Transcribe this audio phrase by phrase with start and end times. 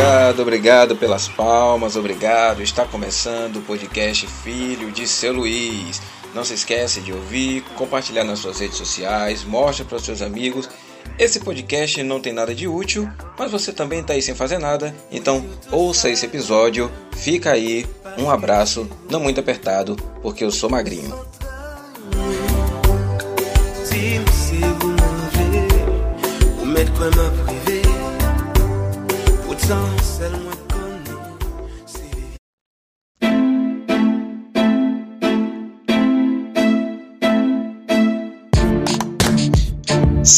[0.00, 2.62] Obrigado, obrigado pelas palmas, obrigado.
[2.62, 6.00] Está começando o podcast Filho de Seu Luiz.
[6.34, 10.70] Não se esquece de ouvir, compartilhar nas suas redes sociais, mostre para os seus amigos.
[11.18, 14.94] Esse podcast não tem nada de útil, mas você também está aí sem fazer nada,
[15.12, 17.86] então ouça esse episódio, fica aí,
[18.16, 21.14] um abraço, não muito apertado, porque eu sou magrinho.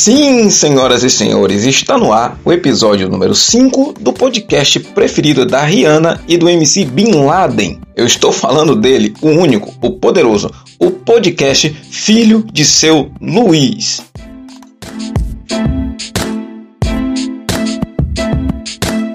[0.05, 5.62] Sim, senhoras e senhores, está no ar o episódio número 5 do podcast preferido da
[5.62, 7.80] Rihanna e do MC Bin Laden.
[7.95, 14.02] Eu estou falando dele, o único, o poderoso, o podcast Filho de Seu Luiz.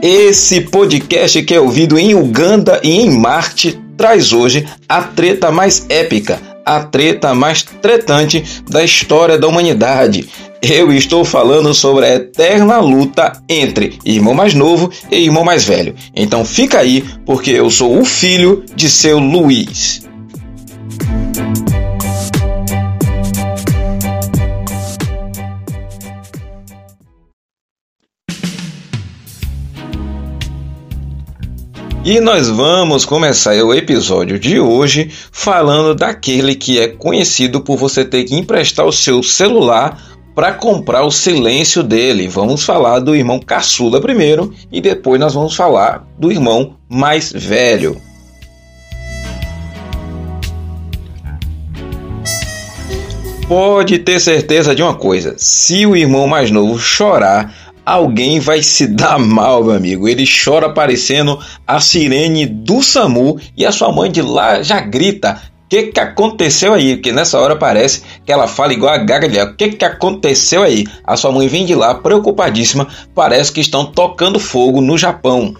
[0.01, 5.85] Esse podcast que é ouvido em Uganda e em Marte traz hoje a treta mais
[5.89, 10.29] épica, a treta mais tretante da história da humanidade.
[10.61, 15.95] Eu estou falando sobre a eterna luta entre irmão mais novo e irmão mais velho.
[16.15, 20.01] Então fica aí, porque eu sou o filho de seu Luiz.
[32.03, 38.05] E nós vamos começar o episódio de hoje falando daquele que é conhecido por você
[38.05, 42.27] ter que emprestar o seu celular para comprar o silêncio dele.
[42.27, 47.99] Vamos falar do irmão caçula primeiro e depois nós vamos falar do irmão mais velho.
[53.47, 58.85] Pode ter certeza de uma coisa: se o irmão mais novo chorar, alguém vai se
[58.85, 60.07] dar mal, meu amigo.
[60.07, 65.41] Ele chora parecendo a sirene do SAMU e a sua mãe de lá já grita:
[65.69, 66.95] que, que aconteceu aí?
[66.95, 70.63] Porque nessa hora parece que ela fala igual a Gaga de O que, que aconteceu
[70.63, 70.85] aí?
[71.03, 72.87] A sua mãe vem de lá preocupadíssima.
[73.13, 75.55] Parece que estão tocando fogo no Japão.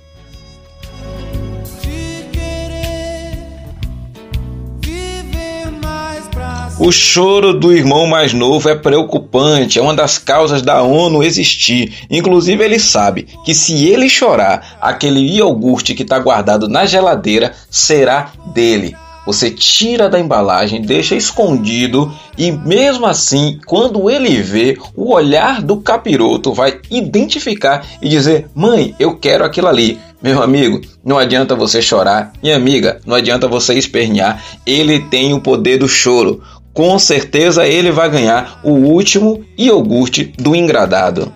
[6.80, 12.06] O choro do irmão mais novo é preocupante, é uma das causas da ONU existir.
[12.08, 18.32] Inclusive, ele sabe que se ele chorar, aquele iogurte que está guardado na geladeira será
[18.54, 18.96] dele.
[19.28, 25.82] Você tira da embalagem, deixa escondido e mesmo assim, quando ele vê, o olhar do
[25.82, 30.00] capiroto vai identificar e dizer: "Mãe, eu quero aquilo ali".
[30.24, 32.32] Meu amigo, não adianta você chorar.
[32.42, 34.42] Minha amiga, não adianta você espernear.
[34.66, 36.42] Ele tem o poder do choro
[36.78, 41.34] com certeza ele vai ganhar o último iogurte do engradado.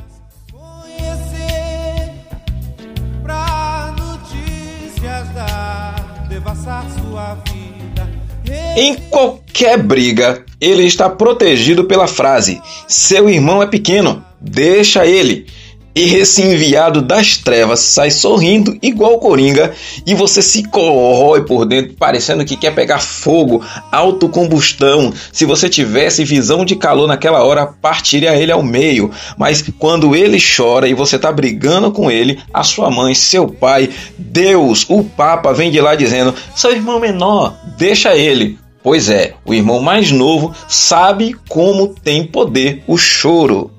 [8.75, 15.45] Em qualquer briga, ele está protegido pela frase: seu irmão é pequeno, deixa ele
[15.93, 19.73] e esse enviado das trevas sai sorrindo igual Coringa
[20.05, 25.13] e você se corrói por dentro, parecendo que quer pegar fogo, autocombustão.
[25.31, 29.11] Se você tivesse visão de calor naquela hora, partiria ele ao meio.
[29.37, 33.89] Mas quando ele chora e você está brigando com ele, a sua mãe, seu pai,
[34.17, 38.57] Deus, o Papa vem de lá dizendo: seu irmão menor, deixa ele.
[38.83, 43.69] Pois é, o irmão mais novo sabe como tem poder o choro.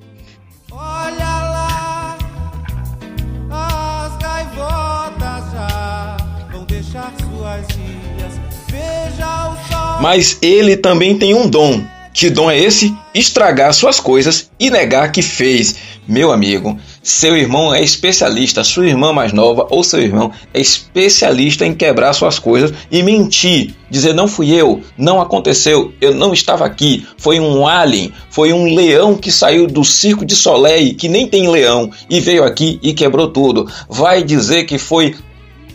[10.02, 11.80] Mas ele também tem um dom.
[12.12, 12.92] Que dom é esse?
[13.14, 15.76] Estragar suas coisas e negar que fez.
[16.08, 21.64] Meu amigo, seu irmão é especialista, sua irmã mais nova ou seu irmão é especialista
[21.64, 23.76] em quebrar suas coisas e mentir.
[23.88, 28.74] Dizer não fui eu, não aconteceu, eu não estava aqui, foi um alien, foi um
[28.74, 32.92] leão que saiu do circo de Soleil, que nem tem leão, e veio aqui e
[32.92, 33.70] quebrou tudo.
[33.88, 35.14] Vai dizer que foi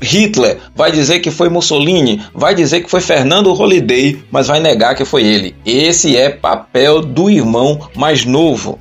[0.01, 4.95] Hitler, vai dizer que foi Mussolini, vai dizer que foi Fernando Holliday, mas vai negar
[4.95, 5.55] que foi ele.
[5.65, 8.79] Esse é papel do irmão mais novo.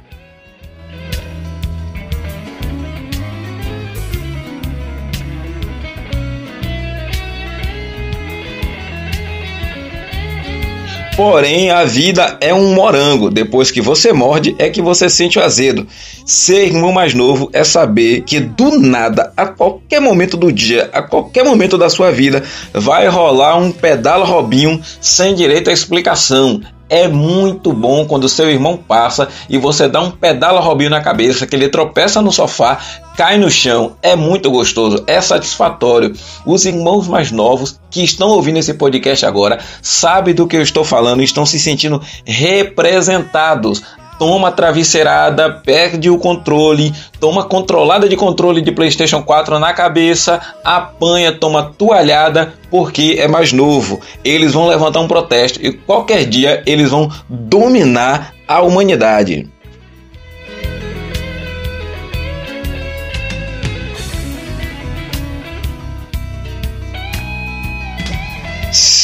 [11.16, 13.30] Porém, a vida é um morango.
[13.30, 15.86] Depois que você morde, é que você sente o azedo.
[16.26, 21.00] Ser irmão mais novo é saber que do nada, a qualquer momento do dia, a
[21.00, 26.60] qualquer momento da sua vida, vai rolar um pedala Robinho sem direito à explicação.
[26.88, 31.46] É muito bom quando seu irmão passa e você dá um pedala Robinho na cabeça,
[31.46, 32.78] que ele tropeça no sofá,
[33.16, 33.96] cai no chão.
[34.02, 36.14] É muito gostoso, é satisfatório.
[36.44, 40.84] Os irmãos mais novos que estão ouvindo esse podcast agora sabem do que eu estou
[40.84, 43.82] falando e estão se sentindo representados
[44.18, 51.32] toma travesseirada, perde o controle, toma controlada de controle de PlayStation 4 na cabeça, apanha,
[51.32, 54.00] toma toalhada porque é mais novo.
[54.24, 59.48] Eles vão levantar um protesto e qualquer dia eles vão dominar a humanidade.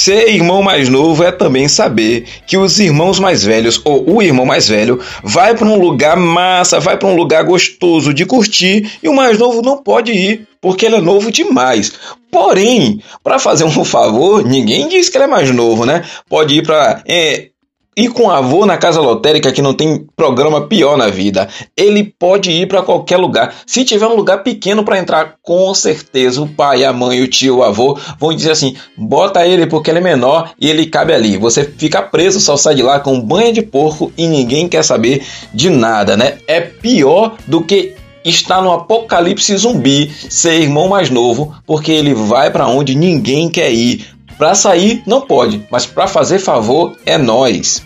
[0.02, 4.44] Ser irmão mais novo é também saber que os irmãos mais velhos ou o irmão
[4.44, 9.08] mais velho vai para um lugar massa, vai para um lugar gostoso de curtir e
[9.08, 11.92] o mais novo não pode ir porque ele é novo demais.
[12.32, 16.02] Porém, para fazer um favor, ninguém diz que ele é mais novo, né?
[16.28, 17.50] Pode ir para é,
[17.96, 21.48] ir com o avô na casa lotérica que não tem programa pior na vida.
[21.76, 23.54] Ele pode ir para qualquer lugar.
[23.66, 27.58] Se tiver um lugar pequeno para entrar, com certeza o pai, a mãe, o tio,
[27.58, 31.36] o avô vão dizer assim: bota ele porque ele é menor e ele cabe ali.
[31.36, 35.22] Você fica preso, só sai de lá com banha de porco e ninguém quer saber
[35.52, 36.38] de nada, né?
[36.46, 42.50] É pior do que estar no apocalipse zumbi, ser irmão mais novo, porque ele vai
[42.50, 44.06] para onde ninguém quer ir
[44.42, 47.80] para sair não pode, mas para fazer favor é nós.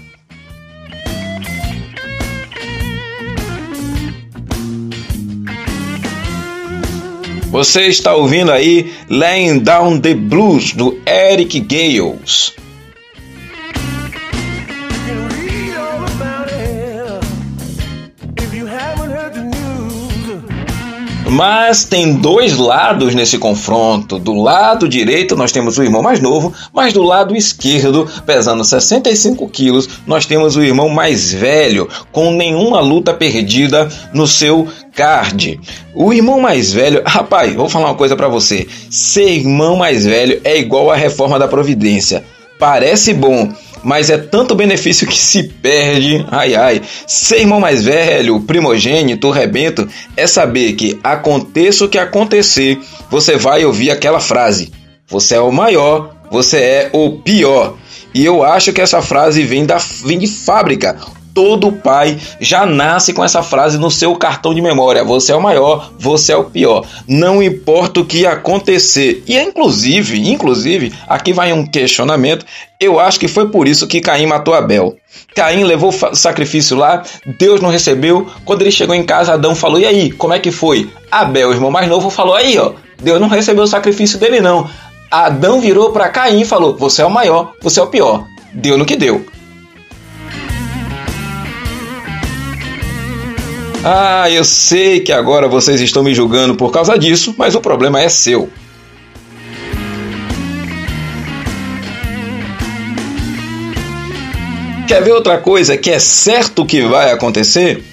[7.51, 12.55] Você está ouvindo aí Laying Down the Blues do Eric Gales.
[21.29, 24.19] Mas tem dois lados nesse confronto.
[24.19, 29.49] Do lado direito nós temos o irmão mais novo, mas do lado esquerdo, pesando 65
[29.49, 35.61] quilos, nós temos o irmão mais velho, com nenhuma luta perdida no seu card.
[35.95, 38.67] O irmão mais velho, rapaz, vou falar uma coisa para você.
[38.89, 42.25] Ser irmão mais velho é igual à reforma da Providência.
[42.59, 43.53] Parece bom,
[43.87, 46.27] mas é tanto benefício que se perde.
[46.29, 46.83] Ai ai.
[47.07, 53.65] Ser irmão mais velho, primogênito, rebento, é saber que aconteça o que acontecer, você vai
[53.65, 54.73] ouvir aquela frase:
[55.07, 57.77] Você é o maior, você é o pior.
[58.17, 60.97] E eu acho que essa frase vem, da, vem de fábrica
[61.35, 65.43] todo pai já nasce com essa frase no seu cartão de memória: você é o
[65.43, 66.87] maior, você é o pior.
[67.07, 69.23] Não importa o que acontecer.
[69.27, 72.47] E inclusive, inclusive, aqui vai um questionamento.
[72.81, 74.97] Eu acho que foi por isso que Caim matou Abel.
[75.35, 77.03] Caim levou o sacrifício lá,
[77.39, 78.27] Deus não recebeu.
[78.43, 81.71] Quando ele chegou em casa, Adão falou: "E aí, como é que foi?" Abel, irmão
[81.71, 84.67] mais novo, falou: "Aí, ó, Deus não recebeu o sacrifício dele não."
[85.11, 88.79] Adão virou para Caim e falou: "Você é o maior, você é o pior." Deu
[88.79, 89.27] no que deu.
[93.85, 98.01] Ah, eu sei que agora vocês estão me julgando por causa disso, mas o problema
[98.01, 98.51] é seu.
[104.89, 107.85] Quer ver outra coisa que é certo que vai acontecer?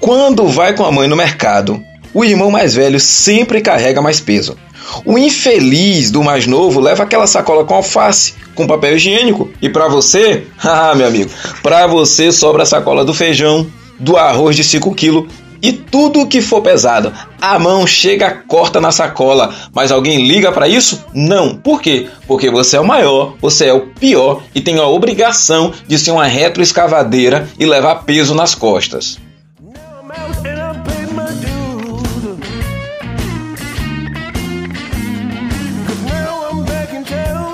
[0.00, 1.80] Quando vai com a mãe no mercado,
[2.14, 4.56] o irmão mais velho sempre carrega mais peso.
[5.04, 9.50] O infeliz do mais novo leva aquela sacola com alface, com papel higiênico.
[9.60, 11.30] E para você, ah, meu amigo,
[11.62, 13.66] para você sobra a sacola do feijão,
[13.98, 15.26] do arroz de 5 kg
[15.62, 17.12] e tudo que for pesado.
[17.40, 21.04] A mão chega, corta na sacola, mas alguém liga para isso?
[21.14, 21.56] Não.
[21.56, 22.08] Por quê?
[22.26, 26.10] Porque você é o maior, você é o pior e tem a obrigação de ser
[26.10, 29.18] uma retroescavadeira e levar peso nas costas.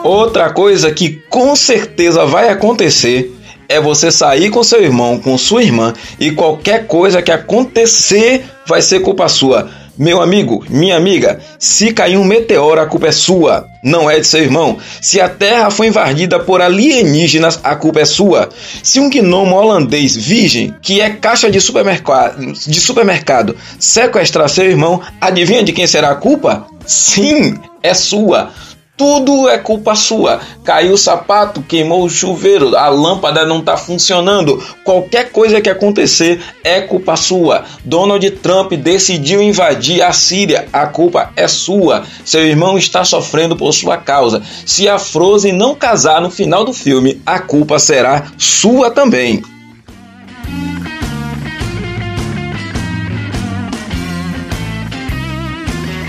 [0.09, 3.31] Outra coisa que com certeza vai acontecer
[3.69, 8.81] é você sair com seu irmão, com sua irmã e qualquer coisa que acontecer vai
[8.81, 9.71] ser culpa sua.
[9.99, 14.27] Meu amigo, minha amiga, se cair um meteoro, a culpa é sua, não é de
[14.27, 14.79] seu irmão.
[14.99, 18.49] Se a Terra foi invadida por alienígenas, a culpa é sua.
[18.83, 25.63] Se um gnomo holandês virgem, que é caixa de de supermercado, sequestrar seu irmão, adivinha
[25.63, 26.67] de quem será a culpa?
[26.87, 28.51] Sim, é sua.
[28.99, 30.41] Tudo é culpa sua.
[30.65, 34.61] Caiu o sapato, queimou o chuveiro, a lâmpada não está funcionando.
[34.83, 37.65] Qualquer coisa que acontecer é culpa sua.
[37.85, 42.03] Donald Trump decidiu invadir a Síria, a culpa é sua.
[42.25, 44.43] Seu irmão está sofrendo por sua causa.
[44.67, 49.41] Se a Frozen não casar no final do filme, a culpa será sua também.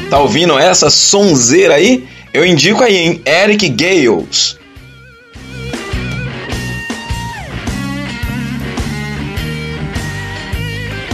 [0.09, 2.07] Tá ouvindo essa sonzeira aí?
[2.33, 3.21] Eu indico aí, hein?
[3.25, 4.59] Eric Gales.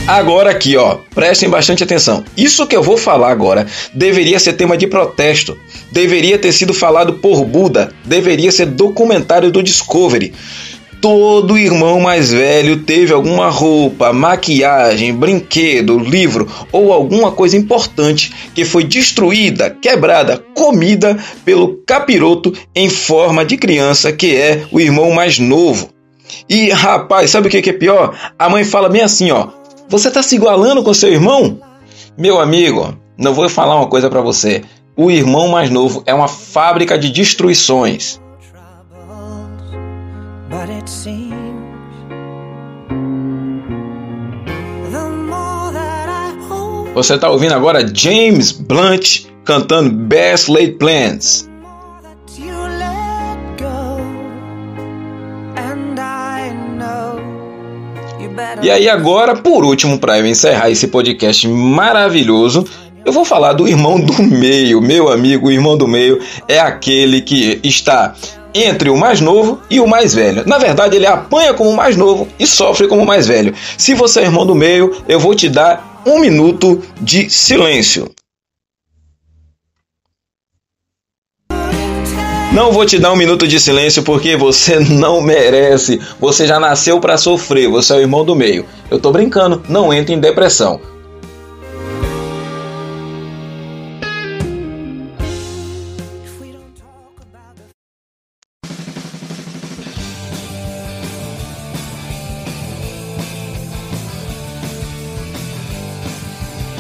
[0.08, 2.24] Agora aqui, ó, prestem bastante atenção.
[2.38, 5.58] Isso que eu vou falar agora deveria ser tema de protesto,
[5.92, 10.32] deveria ter sido falado por Buda, deveria ser documentário do Discovery.
[11.06, 18.66] Todo irmão mais velho teve alguma roupa, maquiagem, brinquedo, livro ou alguma coisa importante que
[18.66, 25.38] foi destruída, quebrada, comida pelo capiroto em forma de criança, que é o irmão mais
[25.38, 25.90] novo.
[26.50, 28.18] E rapaz, sabe o que é pior?
[28.40, 29.50] A mãe fala bem assim, ó:
[29.88, 31.60] você está se igualando com seu irmão?
[32.18, 34.64] Meu amigo, não vou falar uma coisa para você.
[34.98, 38.20] O irmão mais novo é uma fábrica de destruições.
[46.94, 51.50] Você está ouvindo agora James Blunt cantando Best Laid Plans.
[58.62, 62.66] E aí agora, por último, para eu encerrar esse podcast maravilhoso,
[63.06, 64.82] eu vou falar do irmão do meio.
[64.82, 68.16] Meu amigo, o irmão do meio é aquele que está
[68.56, 70.44] entre o mais novo e o mais velho.
[70.48, 73.54] Na verdade, ele apanha como o mais novo e sofre como o mais velho.
[73.78, 78.10] Se você é irmão do meio, eu vou te dar um minuto de silêncio.
[82.54, 86.00] Não vou te dar um minuto de silêncio porque você não merece.
[86.22, 87.68] Você já nasceu para sofrer.
[87.68, 88.66] Você é o irmão do meio.
[88.90, 89.62] Eu tô brincando.
[89.68, 90.80] Não entre em depressão.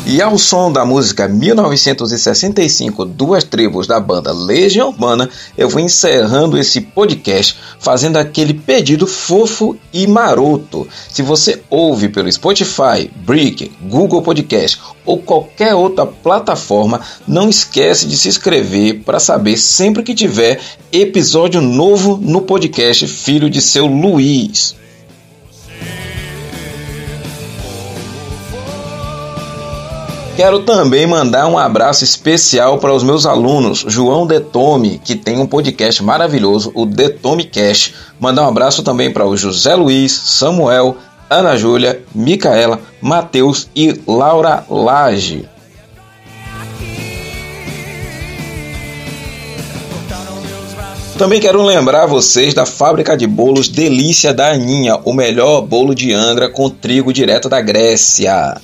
[0.07, 6.59] E ao som da música 1965 Duas Tribos da banda Legião Urbana, eu vou encerrando
[6.59, 10.87] esse podcast fazendo aquele pedido fofo e maroto.
[11.09, 18.15] Se você ouve pelo Spotify, Brick, Google Podcast ou qualquer outra plataforma, não esquece de
[18.15, 24.75] se inscrever para saber sempre que tiver episódio novo no podcast Filho de seu Luiz.
[30.35, 35.47] Quero também mandar um abraço especial para os meus alunos, João Detome, que tem um
[35.47, 37.93] podcast maravilhoso, o Detome Cash.
[38.19, 40.97] Mandar um abraço também para o José Luiz, Samuel,
[41.29, 45.47] Ana Júlia, Micaela, Matheus e Laura Lage.
[51.17, 56.11] Também quero lembrar vocês da fábrica de bolos Delícia da Aninha, o melhor bolo de
[56.11, 58.59] Angra com trigo direto da Grécia.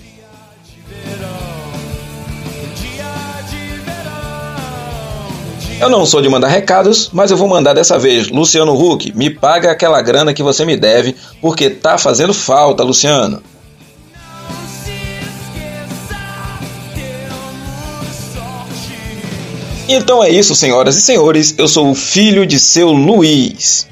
[5.81, 8.29] Eu não sou de mandar recados, mas eu vou mandar dessa vez.
[8.29, 13.41] Luciano Huck, me paga aquela grana que você me deve, porque tá fazendo falta, Luciano.
[19.89, 21.55] Então é isso, senhoras e senhores.
[21.57, 23.87] Eu sou o filho de seu Luiz.